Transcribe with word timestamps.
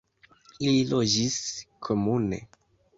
Ili 0.69 0.79
loĝis 0.95 1.39
komune. 1.91 2.45